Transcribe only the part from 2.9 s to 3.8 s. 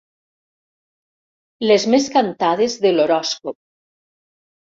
l'horòscop.